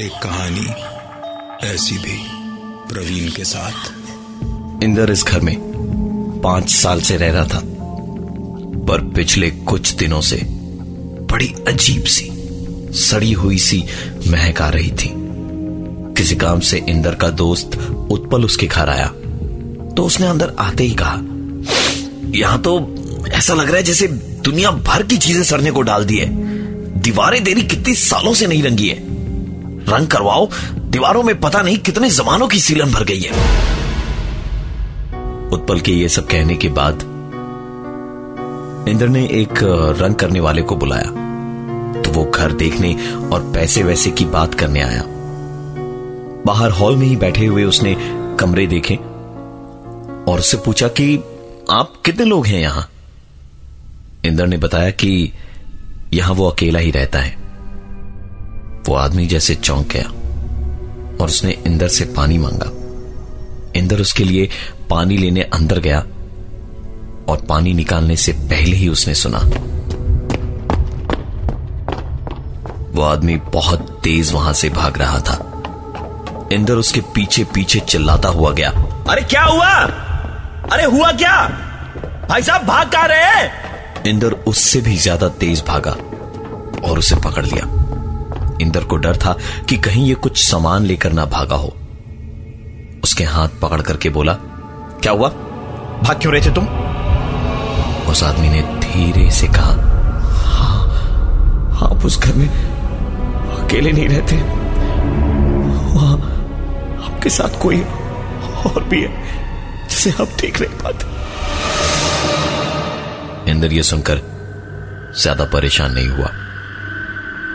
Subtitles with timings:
[0.00, 0.67] एक कहानी
[1.67, 2.17] ऐसी भी
[2.93, 5.56] प्रवीण के साथ। इंदर इस घर में
[6.43, 7.61] पाँच साल से रह रहा था,
[8.87, 10.36] पर पिछले कुछ दिनों से
[11.32, 12.30] बड़ी अजीब सी,
[13.00, 13.84] सड़ी हुई सी
[14.29, 15.12] महक आ रही थी।
[16.16, 17.76] किसी काम से इंदर का दोस्त
[18.10, 19.08] उत्पल उसके घर आया
[19.94, 21.20] तो उसने अंदर आते ही कहा,
[22.38, 22.79] यहाँ तो
[23.29, 24.07] ऐसा लग रहा है जैसे
[24.45, 26.26] दुनिया भर की चीज़ें सड़ने को डाल दी है।
[27.00, 28.96] दीवारें देरी कितनी सालों से नहीं रंगी है।
[29.89, 30.48] रंग करवाओ,
[30.90, 33.31] दीवारों में पता नहीं कितने जमानों की सीलन भर गई है।
[35.50, 37.03] उत्पल के ये सब कहने के बाद,
[38.89, 39.62] इंद्र ने एक
[39.98, 41.11] रंग करने वाले को बुलाया।
[42.03, 42.95] तो वो घर देखने
[43.33, 45.03] और पैसे वैसे की बात करने आया।
[46.47, 47.97] बाहर हॉल में ही बैठे हुए उसने
[48.41, 48.95] कमरे देखे
[50.27, 51.17] और उससे पूछा कि
[51.70, 52.89] आप कितने लोग हैं यहाँ?
[54.25, 55.33] इंदर ने बताया कि
[56.12, 57.36] यहाँ वो अकेला ही रहता है।
[58.89, 60.09] वो आदमी जैसे चौंक गया
[61.20, 62.67] और उसने इंदर से पानी मांगा।
[63.78, 64.48] इंदर उसके लिए
[64.91, 65.98] पानी लेने अंदर गया
[67.28, 69.39] और पानी निकालने से पहले ही उसने सुना।
[72.93, 75.48] वो आदमी बहुत तेज वहाँ से भाग रहा था।
[76.53, 78.70] इंदर उसके पीछे पीछे चिल्लाता हुआ गया।
[79.09, 79.70] अरे क्या हुआ?
[80.73, 81.48] अरे हुआ क्या?
[82.28, 83.72] भाई साहब, भाग कहा रहे
[84.06, 85.91] इंदर उससे भी ज़्यादा तेज भागा
[86.83, 87.64] और उसे पकड़ लिया।
[88.61, 89.36] इंदर को डर था
[89.69, 91.69] कि कहीं ये कुछ सामान लेकर ना भागा हो।
[93.05, 94.33] उसके हाथ पकड़ करके बोला,
[95.03, 95.28] क्या हुआ?
[95.28, 96.67] भाग क्यों रहे थे तुम?
[98.11, 99.72] उस आदमी ने धीरे से कहा
[100.48, 104.37] हाँ आप उस घर में अकेले नहीं रहते।
[105.94, 106.16] वहाँ
[107.05, 107.81] आपके साथ कोई
[108.66, 109.11] और भी है
[109.89, 111.12] जिसे आप देख नहीं पाते।
[113.48, 114.21] इंदर यह सुनकर
[115.12, 116.29] ज़्यादा परेशान नहीं हुआ,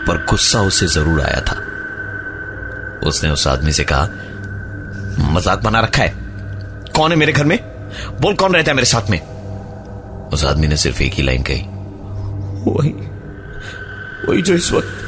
[0.06, 1.56] पर गुस्सा उसे ज़रूर आया था।
[3.08, 4.08] उसने उस आदमी से कहा,
[5.34, 6.12] मज़ाक बना रखा है।
[6.96, 7.58] कौन है मेरे घर में?
[8.20, 9.20] बोल कौन रहता है मेरे साथ में?
[10.32, 11.62] उस आदमी ने सिर्फ़ एक ही लाइन कही,
[12.66, 12.90] वही
[14.28, 15.04] वही जो इस वक्त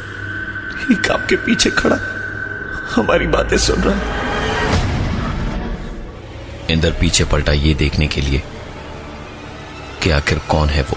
[0.80, 1.96] ठीक आपके पीछे खड़ा
[2.94, 4.02] हमारी बातें सुन रहा है।
[6.70, 8.42] इंदर पीछे पलटा ये देखने के लिए
[10.02, 10.96] कि आखिर कौन है वो?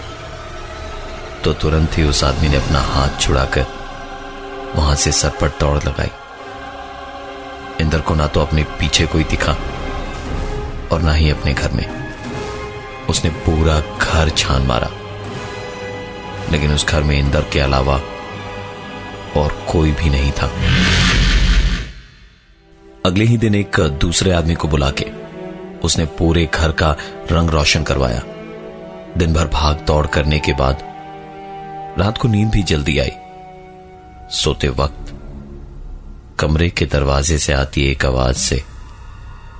[1.44, 3.66] तो तुरंत ही उस आदमी ने अपना हाथ छुड़ाकर
[4.75, 6.12] वहाँ से सर पर दौड़ लगाई।
[7.81, 9.56] इंदर को ना तो अपने पीछे कोई दिखा
[10.92, 12.13] और ना ही अपने घर में।
[13.09, 14.90] उसने पूरा घर छान मारा।
[16.52, 18.02] लेकिन उस घर में इंदर के अलावा
[19.38, 20.52] और कोई भी नहीं था।
[23.06, 25.06] अगले ही दिन एक दूसरे आदमी को बुला के
[25.80, 26.96] उसने पूरे घर का
[27.31, 28.22] रंग रोशन करवाया।
[29.18, 30.84] दिन भर भाग दौड़ करने के बाद
[32.00, 33.12] रात को नींद भी जल्दी आई।
[34.31, 35.13] सोते वक्त
[36.40, 38.63] कमरे के दरवाजे से आती एक आवाज़ से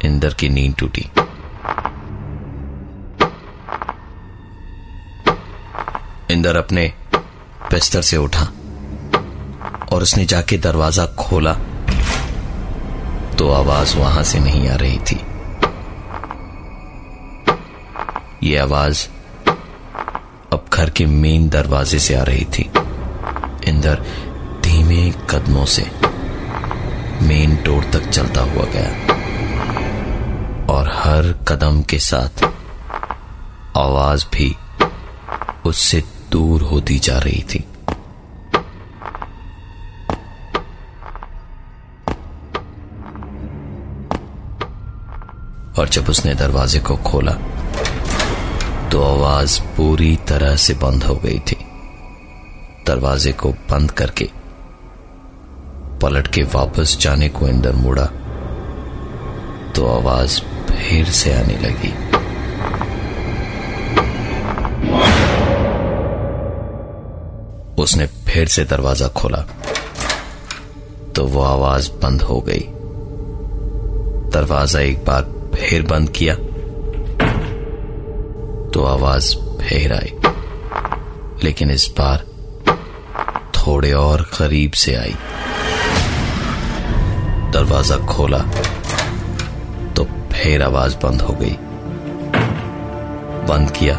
[0.06, 1.06] इंदर की नींद टूटी।
[6.34, 6.92] इंदर अपने
[7.72, 8.44] बिस्तर से उठा
[9.92, 11.54] और उसने जाके दरवाज़ा खोला।
[13.38, 15.20] तो आवाज़ वहाँ से नहीं आ रही थी।
[18.44, 19.08] ये आवाज़
[20.84, 22.64] घर के मेन दरवाजे से आ रही थी।
[23.68, 24.02] इंदर
[24.64, 25.84] धीमे कदमों से
[27.22, 28.90] मेन डोर तक चलता हुआ गया।
[30.74, 32.44] और हर कदम के साथ
[33.78, 34.56] आवाज़ भी
[35.66, 37.64] उससे दूर होती जा रही थी।
[45.80, 47.38] और जब उसने दरवाजे को खोला
[48.94, 51.56] तो आवाज़ पूरी तरह से बंद हो गई थी।
[52.88, 54.30] दरवाजे को बंद करके
[56.02, 58.06] पलट के वापस जाने को अंदर मुड़ा।
[59.76, 61.94] तो आवाज़ फिर से आने लगी।
[67.84, 69.46] उसने फिर से दरवाज़ा खोला।
[71.16, 72.64] तो वो आवाज़ बंद हो गई।
[74.32, 76.38] दरवाज़ा एक बार फिर बंद किया।
[78.74, 80.14] तो आवाज़ फिर आई।
[81.44, 82.26] लेकिन इस बार
[83.56, 85.16] थोड़े और करीब से आई।
[87.54, 88.40] दरवाज़ा खोला
[89.96, 91.56] तो फिर आवाज़ बंद हो गई।
[93.48, 93.96] बंद किया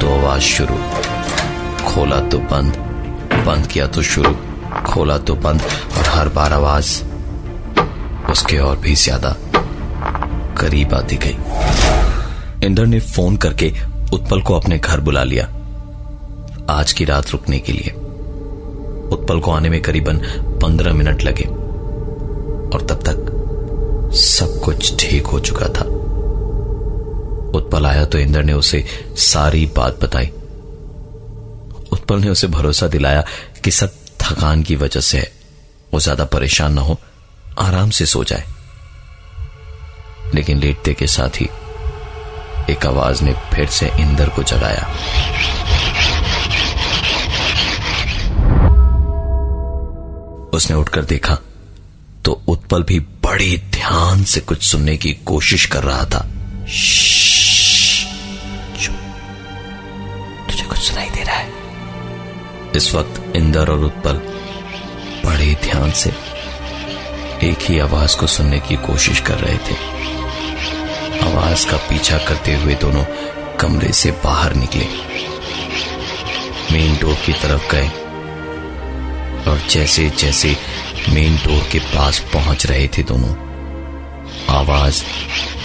[0.00, 0.78] तो आवाज़ शुरू।
[1.84, 2.76] खोला तो बंद
[3.46, 4.34] बंद किया तो शुरू।
[4.86, 5.62] खोला तो बंद
[5.98, 7.02] और हर बार आवाज़
[8.30, 9.36] उसके और भी ज़्यादा
[10.60, 11.87] करीब आती गई।
[12.68, 13.72] इंदर ने फ़ोन करके
[14.12, 15.44] उत्पल को अपने घर बुला लिया।
[16.70, 17.90] आज की रात रुकने के लिए।
[19.12, 20.18] उत्पल को आने में करीबन
[20.62, 21.44] पंद्रह मिनट लगे।
[22.68, 25.84] और तब तक सब कुछ ठीक हो चुका था।
[27.58, 28.84] उत्पल आया तो इंदर ने उसे
[29.16, 30.26] सारी बात बताई।
[31.92, 33.24] उत्पल ने उसे भरोसा दिलाया
[33.64, 35.30] कि सब थकान की वजह से है।
[35.94, 36.98] वो ज़्यादा परेशान ना हो,
[37.58, 38.44] आराम से सो जाए।
[40.34, 41.48] लेकिन लेटते के साथ ही
[42.70, 44.86] एक आवाज़ ने फिर से इंदर को जगाया।
[50.54, 51.38] उसने उठकर देखा
[52.24, 56.20] तो उत्पल भी बड़ी ध्यान से कुछ सुनने की कोशिश कर रहा था।
[60.46, 61.52] तुझे कुछ सुनाई दे रहा है।
[62.76, 64.20] इस वक्त इंदर और उत्पल
[65.24, 66.10] बड़े ध्यान से
[67.42, 69.76] एक ही आवाज़ को सुनने की कोशिश कर रहे थे।
[71.28, 73.04] आवाज़ का पीछा करते हुए दोनों
[73.60, 74.86] कमरे से बाहर निकले।
[76.72, 77.88] मेन डोर की तरफ़ गए
[79.50, 80.56] और जैसे जैसे
[81.08, 83.34] मेन डोर के पास पहुँच रहे थे दोनों,
[84.56, 85.02] आवाज़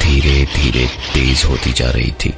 [0.02, 2.34] धीरे धीरे तेज होती जा रही थी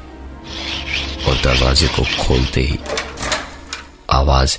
[1.28, 2.80] और दरवाजे को खोलते ही
[4.12, 4.58] आवाज़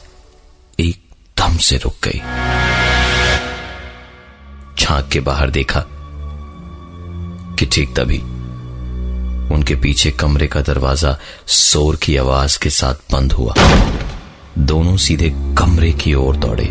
[0.81, 2.21] एकदम से रुक गई।
[4.79, 5.85] झाँक के बाहर देखा
[7.59, 8.23] कि ठीक तभी
[9.53, 11.17] उनके पीछे कमरे का दरवाज़ा
[11.49, 13.55] शोर की आवाज़ के साथ बंद हुआ।
[14.59, 16.67] दोनों सीधे कमरे की ओर दौड़े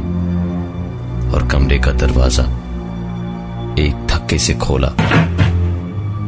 [1.32, 2.44] और कमरे का दरवाज़ा
[3.80, 4.90] एक धक्के से खोला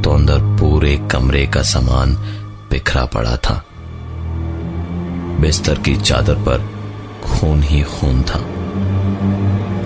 [0.01, 2.15] तो अंदर पूरे कमरे का सामान
[2.71, 3.63] बिखरा पड़ा था।
[5.41, 6.69] बिस्तर की चादर पर
[7.23, 8.39] खून ही खून था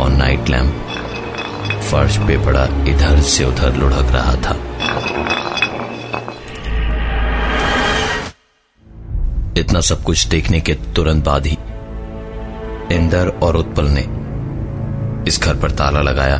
[0.03, 4.55] और नाइट लैम्प फर्श पे पड़ा इधर से उधर लुढ़क रहा था।
[9.57, 11.57] इतना सब कुछ देखने के तुरंत बाद ही
[12.95, 14.01] इंदर और उत्पल ने
[15.27, 16.37] इस घर पर ताला लगाया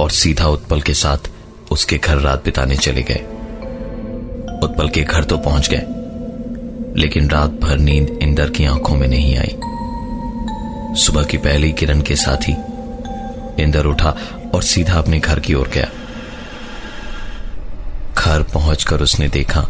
[0.00, 1.30] और सीधा उत्पल के साथ
[1.72, 3.20] उसके घर रात बिताने चले गए।
[4.62, 5.82] उत्पल के घर तो पहुँच गए,
[7.00, 9.56] लेकिन रात भर नींद इंदर की आँखों में नहीं आई।
[10.96, 12.56] सुबह की पहली किरण के साथ ही
[13.62, 14.14] इंदर उठा
[14.54, 15.88] और सीधा अपने घर की ओर गया।
[18.16, 19.66] घर पहुंचकर उसने देखा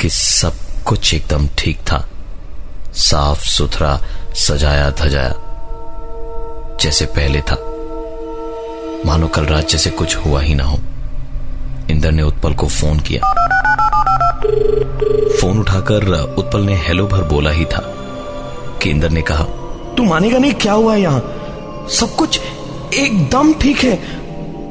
[0.00, 0.52] कि सब
[0.90, 2.08] कुछ एकदम ठीक था।
[2.94, 4.02] साफ़ सुथरा,
[4.34, 5.34] सजाया, धजाया,
[6.80, 7.56] जैसे पहले था।
[9.06, 10.78] मानो कल रात जैसे कुछ हुआ ही ना हो।
[11.90, 13.32] इंदर ने उत्पल को फ़ोन किया।
[15.40, 16.08] फ़ोन उठाकर
[16.38, 17.82] उत्पल ने हेलो भर बोला ही था
[18.82, 19.44] कि इंदर ने कहा,
[19.96, 21.20] तू मानेगा नहीं क्या हुआ है यहाँ?
[21.90, 22.40] सब कुछ
[22.94, 23.96] एकदम ठीक है।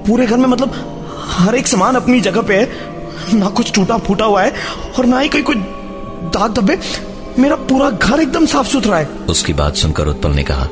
[0.04, 0.72] पूरे घर में मतलब
[1.30, 2.69] हर एक सामान अपनी जगह पे है।
[3.33, 4.54] ना कुछ टूटा फूटा हुआ है
[5.00, 5.56] और ना ही कोई कोई
[6.25, 6.80] दाग धब्बे
[7.39, 10.66] मेरा पूरा घर एकदम साफ़ सुथरा है। उसकी बात सुनकर उत्पल ने कहा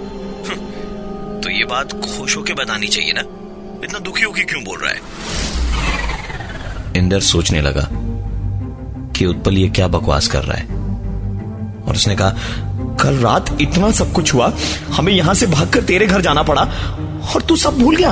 [1.40, 3.22] तो ये बात खुश होके बतानी चाहिए ना?
[3.84, 5.00] इतना दुखी होके क्यों बोल रहा है?
[6.98, 7.88] इंदर सोचने लगा
[9.16, 10.66] कि उत्पल ये क्या बकवास कर रहा है।
[11.84, 14.52] और उसने कहा कल रात इतना सब कुछ हुआ
[14.92, 16.62] हमें यहाँ से भागकर तेरे घर जाना पड़ा
[17.36, 18.12] और तू सब भूल गया।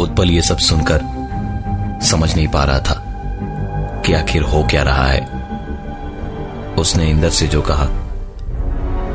[0.00, 1.00] उत्पल ये सब सुनकर
[2.02, 5.41] समझ नहीं पा रहा था कि आखिर हो क्या रहा है।
[6.82, 7.84] उसने इंदर से जो कहा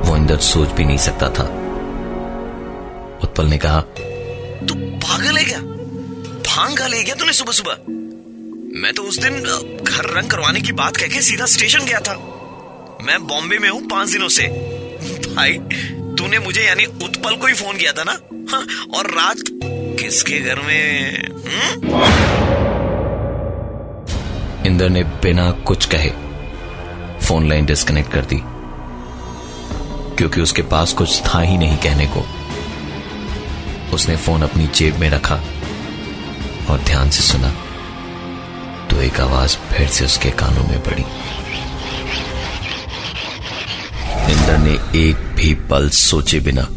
[0.01, 1.43] वो इंदर सोच भी नहीं सकता था।
[3.23, 5.59] उत्पल ने कहा तू पागल है क्या?
[6.47, 7.77] भाँग ले गया तूने सुबह सुबह
[8.81, 9.35] मैं तो उस दिन
[9.83, 12.13] घर रंग करवाने की बात कह के सीधा स्टेशन गया था।
[13.05, 14.47] मैं बॉम्बे में हूँ पाँच दिनों से।
[15.35, 15.57] भाई
[16.17, 18.17] तूने मुझे यानी उत्पल को ही फ़ोन किया था ना?
[18.51, 18.65] हाँ,
[18.95, 19.37] और रात
[19.99, 21.67] किसके घर में हुँ?
[24.67, 26.09] इंदर ने बिना कुछ कहे
[27.27, 28.41] फ़ोन लाइन डिस्कनेक्ट कर दी,
[30.17, 32.23] क्योंकि उसके पास कुछ था ही नहीं कहने को।
[33.93, 35.35] उसने फ़ोन अपनी जेब में रखा
[36.69, 37.49] और ध्यान से सुना
[38.89, 41.03] तो एक आवाज़ फिर से उसके कानों में पड़ी।
[44.33, 46.67] इंद्र ने एक भी पल सोचे बिना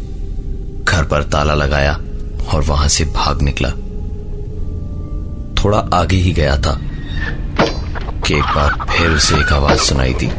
[0.85, 1.93] घर पर ताला लगाया
[2.53, 3.69] और वहाँ से भाग निकला।
[5.55, 6.79] थोड़ा आगे ही गया था।
[8.25, 10.31] कि एक बार फिर उसे एक आवाज़ सुनाई दी।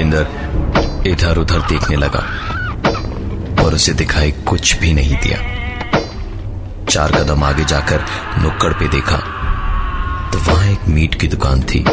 [0.00, 0.26] इंदर
[1.06, 2.20] इधर उधर देखने लगा
[3.64, 5.38] और उसे दिखाई कुछ भी नहीं दिया।
[6.90, 8.04] चार कदम आगे जाकर
[8.42, 9.16] नुक्कड़ पे देखा
[10.32, 11.84] तो वहाँ एक मीट की दुकान थी।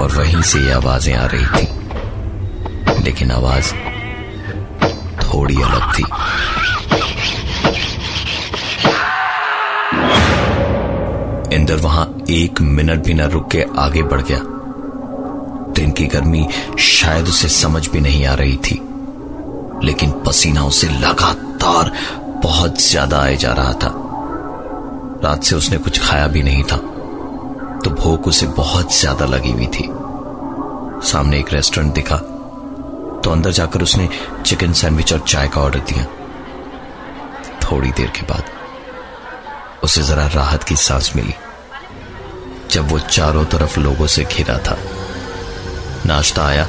[0.00, 3.72] और वहीं से आवाज़ें आ रही थी। लेकिन आवाज़
[5.22, 6.04] थोड़ी अलग थी।
[11.56, 14.38] इंदर वहाँ एक मिनट भी न रुक के आगे बढ़ गया।
[15.72, 18.82] दिन की गर्मी शायद उसे समझ भी नहीं आ रही थी।
[19.84, 21.92] लेकिन पसीना उसे लगातार
[22.42, 23.92] बहुत ज़्यादा आए जा रहा था।
[25.24, 26.76] रात से उसने कुछ खाया भी नहीं था।
[27.84, 29.88] तो भूख उसे बहुत ज़्यादा लगी हुई थी।
[31.02, 34.08] सामने एक रेस्टोरेंट दिखा तो अंदर जाकर उसने
[34.46, 36.04] चिकन सैंडविच और चाय का ऑर्डर दिया।
[37.62, 38.50] थोड़ी देर के बाद
[39.84, 41.34] उसे जरा राहत की सांस मिली,
[42.70, 44.76] जब वो चारों तरफ़ लोगों से घिरा था।
[46.06, 46.66] नाश्ता आया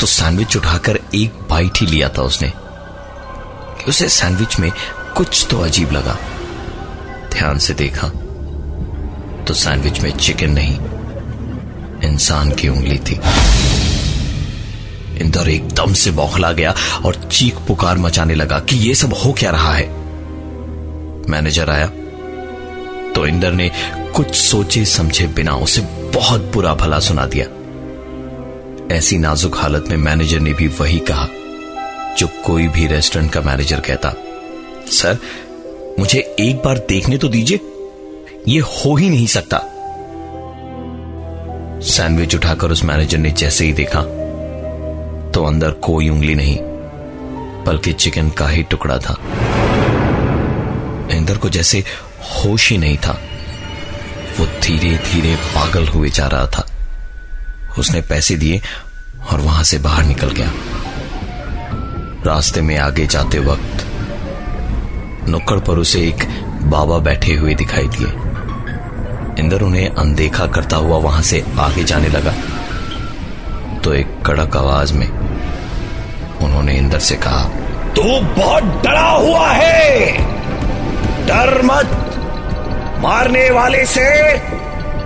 [0.00, 2.52] तो सैंडविच उठाकर एक बाइट ही लिया था उसने।
[3.88, 4.70] उसे सैंडविच में
[5.16, 6.16] कुछ तो अजीब लगा।
[7.32, 8.10] ध्यान से देखा
[9.46, 10.78] तो सैंडविच में चिकन नहीं।
[12.10, 13.20] इंसान की उंगली थी।
[15.20, 16.74] इंदर एकदम से बौखला गया
[17.04, 19.88] और चीख पुकार मचाने लगा कि यह सब हो क्या रहा है।
[21.30, 21.86] मैनेजर आया।
[23.14, 23.70] तो इंदर ने
[24.14, 25.82] कुछ सोचे समझे बिना उसे
[26.14, 27.46] बहुत बुरा भला सुना दिया।
[28.96, 31.28] ऐसी नाजुक हालत में मैनेजर ने भी वही कहा,
[32.18, 34.14] जो कोई भी रेस्टोरेंट का मैनेजर कहता,
[34.88, 35.18] सर,
[35.98, 37.60] मुझे एक बार देखने तो दीजिए।
[38.48, 39.58] यह हो ही नहीं सकता।
[41.86, 44.00] सैंडविच उठाकर उस मैनेजर ने जैसे ही देखा
[45.30, 46.56] तो अंदर कोई उंगली नहीं,
[47.64, 49.16] बल्कि चिकन का ही टुकड़ा था।
[51.12, 51.84] इंदर को जैसे
[52.34, 53.18] होश ही नहीं था।
[54.38, 56.66] वो धीरे धीरे पागल हुए जा रहा था।
[57.78, 58.60] उसने पैसे दिए
[59.32, 60.52] और वहाँ से बाहर निकल गया।
[62.26, 63.84] रास्ते में आगे जाते वक्त
[65.28, 66.24] नुक्कड़ पर उसे एक
[66.62, 68.25] बाबा बैठे हुए दिखाई दिए।
[69.38, 72.32] इंदर उन्हें अनदेखा करता हुआ वहाँ से आगे जाने लगा।
[73.84, 75.08] तो एक कड़क आवाज़ में
[76.42, 77.44] उन्होंने इंदर से कहा,
[77.96, 80.12] तू बहुत डरा हुआ है।
[81.26, 82.02] डर मत।
[82.98, 84.34] मारने वाले से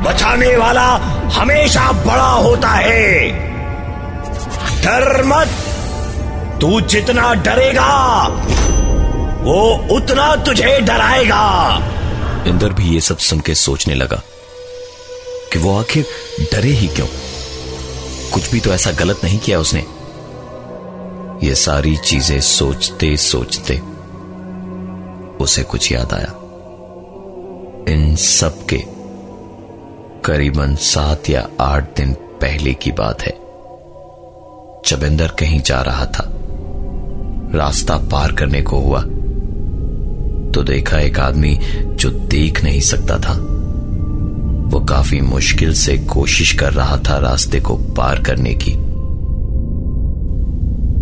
[0.01, 0.87] बचाने वाला
[1.35, 3.31] हमेशा बड़ा होता है।
[4.83, 5.49] डर मत।
[6.61, 8.27] तू जितना डरेगा,
[9.43, 11.79] वो उतना तुझे डराएगा।
[12.47, 14.23] इंदर भी ये सब सुन के सोचने लगा
[15.53, 16.07] कि वो आखिर
[16.53, 17.07] डरे ही क्यों?
[18.33, 19.81] कुछ भी तो ऐसा गलत नहीं किया उसने।
[21.47, 23.79] ये सारी चीज़ें सोचते सोचते
[25.37, 26.33] उसे कुछ याद आया।
[27.89, 28.79] इन सब के
[30.25, 33.33] करीबन सात या आठ दिन पहले की बात है,
[34.87, 36.25] जब इंदर कहीं जा रहा था।
[37.55, 39.01] रास्ता पार करने को हुआ
[40.55, 41.55] तो देखा एक आदमी
[42.01, 43.33] जो देख नहीं सकता था।
[44.69, 48.71] वो काफ़ी मुश्किल से कोशिश कर रहा था रास्ते को पार करने की।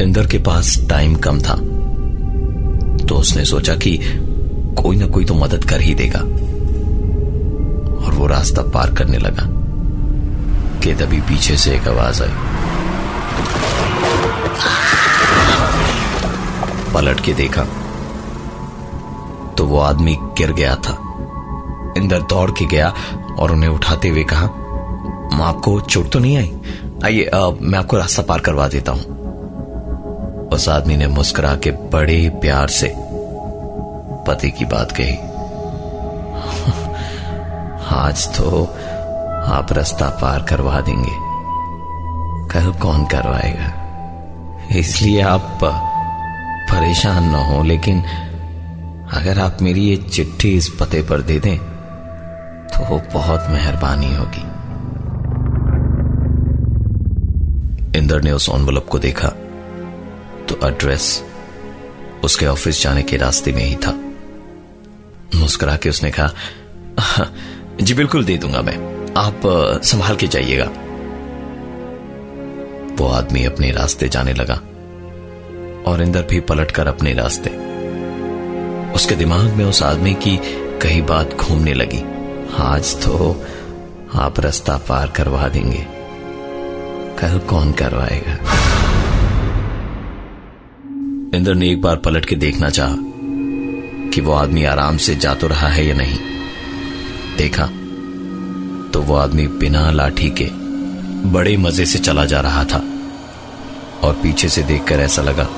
[0.05, 1.55] इंदर के पास टाइम कम था।
[3.07, 4.01] तो उसने सोचा कि
[4.83, 6.21] कोई ना कोई तो मदद कर ही देगा।
[8.07, 9.49] और वो रास्ता पार करने लगा।
[10.81, 12.31] कि तभी पीछे से एक आवाज़ आई।
[16.95, 17.67] पलट के देखा।
[19.59, 20.99] तो वो आदमी गिर गया था।
[21.97, 22.95] इंदर दौड़ के गया
[23.39, 24.51] और उन्हें उठाते हुए कहा
[25.43, 26.53] आपको चोट तो नहीं आई?
[27.05, 29.19] आइए मैं आपको रास्ता पार करवा देता हूँ।
[30.49, 32.95] उस आदमी ने मुस्कुरा के बड़े प्यार से
[34.29, 35.13] पति की बात कही।
[37.95, 38.65] आज तो
[39.55, 41.29] आप रास्ता पार करवा देंगे।
[42.49, 43.89] कल कौन करवाएगा?
[44.79, 45.59] इसलिए आप
[46.73, 48.05] परेशान न हो, लेकिन
[49.13, 51.59] अगर आप मेरी ये चिट्ठी इस पते पर दे दें
[52.69, 54.43] तो बहुत मेहरबानी होगी।
[57.99, 59.29] इंदर ने उस एनवलप को देखा
[60.49, 61.25] तो एड्रेस
[62.25, 63.91] उसके ऑफ़िस जाने के रास्ते में ही था।
[65.35, 66.31] मुस्कुरा के उसने कहा,
[67.81, 68.77] जी, बिल्कुल दे दूँगा मैं।
[69.17, 69.41] आप
[69.85, 70.65] संभाल के जाइएगा।
[72.97, 74.55] वो आदमी अपने रास्ते जाने लगा
[75.91, 77.78] और इंदर भी पलटकर अपने रास्ते
[78.95, 80.37] उसके दिमाग में उस आदमी की
[80.83, 82.03] कई बात घूमने लगी।
[82.59, 83.45] आज तो
[84.15, 85.87] आप रास्ता पार करवा देंगे।
[87.19, 88.33] कल कौन करवाएगा?
[91.39, 92.97] इंद्र ने एक बार पलट के देखना चाहा
[94.11, 96.19] कि वो आदमी आराम से जा तो रहा है या नहीं।
[97.37, 97.67] देखा
[98.91, 100.49] तो वो आदमी बिना लाठी के
[101.29, 102.83] बड़े मज़े से चला जा रहा था
[104.03, 105.49] और पीछे से देखकर ऐसा लगा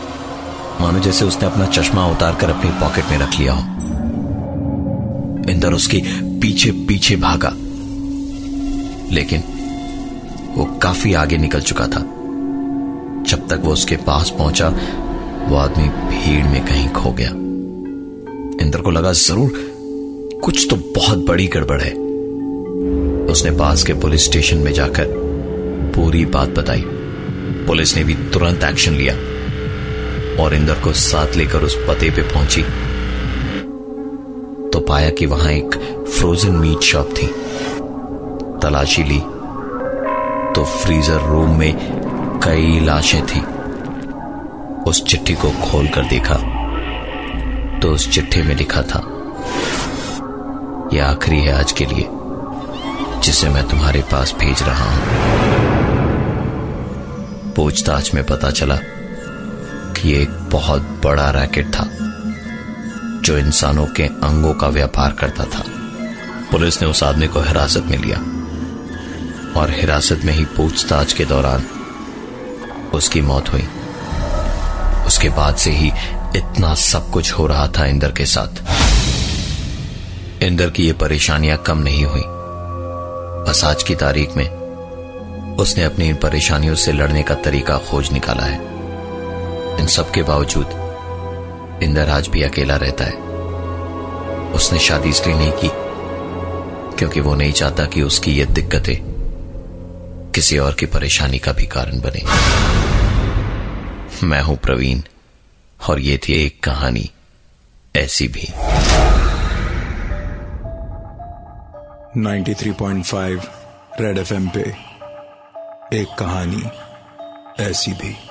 [0.81, 3.61] मानो जैसे उसने अपना चश्मा उतार कर अपनी पॉकेट में रख लिया हो।
[5.51, 6.03] इंदर उसके
[6.41, 7.53] पीछे पीछे भागा।
[9.15, 9.43] लेकिन
[10.55, 12.01] वो काफ़ी आगे निकल चुका था।
[13.27, 14.69] जब तक वो उसके पास पहुँचा,
[15.49, 17.31] वो आदमी भीड़ में कहीं खो गया।
[18.67, 19.53] इंद्र को लगा ज़रूर
[20.45, 21.93] कुछ तो बहुत बड़ी गड़बड़ है।
[23.25, 25.07] उसने पास के पुलिस स्टेशन में जाकर
[25.97, 26.85] पूरी बात बताई।
[27.67, 29.15] पुलिस ने भी तुरंत एक्शन लिया।
[30.41, 32.63] और इंदर को साथ लेकर उस पते पे पहुँची।
[34.71, 35.75] तो पाया कि वहाँ एक
[36.09, 37.27] फ्रोजन मीट शॉप थी।
[38.63, 39.19] तलाशी ली।
[40.55, 41.75] तो फ्रीजर रूम में
[42.45, 43.41] कई लाशें थी।
[44.91, 46.35] उस चिट्ठी को खोलकर देखा।
[47.79, 49.01] तो उस चिट्ठी में लिखा था,
[50.93, 52.07] यह आखिरी है आज के लिए,
[53.21, 55.03] जिसे मैं तुम्हारे पास भेज रहा हूँ।
[57.55, 58.75] पूछताछ में पता चला
[60.03, 61.89] कि एक बहुत बड़ा रैकेट था,
[63.25, 65.65] जो इंसानों के अंगों का व्यापार करता था।
[66.51, 68.19] पुलिस ने उस आदमी को हिरासत में लिया
[69.61, 71.67] और हिरासत में ही पूछताछ के दौरान
[72.95, 73.69] उसकी मौत हुई।
[75.07, 75.93] उसके बाद से ही
[76.37, 78.63] इतना सब कुछ हो रहा था इंदर के साथ।
[80.43, 82.23] इंदर की ये परेशानियाँ कम नहीं हुई।
[83.47, 84.49] बस आज की तारीख में
[85.57, 88.70] उसने अपनी इन परेशानियों से लड़ने का तरीका खोज निकाला है।
[89.91, 93.17] इन सब के बावजूद इंदर आज भी अकेला रहता है।
[94.53, 95.71] उसने शादी इसलिए नहीं की
[96.99, 98.97] क्योंकि वो नहीं चाहता कि उसकी ये दिक्कतें
[100.35, 102.23] किसी और की परेशानी का भी कारण बने।
[104.27, 105.03] मैं हूँ प्रवीण,
[105.89, 107.11] और ये थी एक कहानी
[107.97, 108.49] ऐसी भी।
[112.17, 113.51] 93.5
[114.01, 114.75] रेड एफएम पे
[116.01, 116.63] एक कहानी
[117.63, 118.30] ऐसी भी।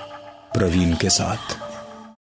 [0.54, 1.69] प्रवीण के साथ।